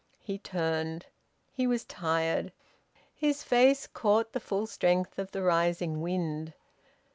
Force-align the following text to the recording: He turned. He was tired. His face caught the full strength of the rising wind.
He 0.17 0.39
turned. 0.39 1.05
He 1.51 1.67
was 1.67 1.83
tired. 1.85 2.51
His 3.13 3.43
face 3.43 3.85
caught 3.85 4.33
the 4.33 4.39
full 4.39 4.65
strength 4.65 5.19
of 5.19 5.29
the 5.29 5.43
rising 5.43 6.01
wind. 6.01 6.53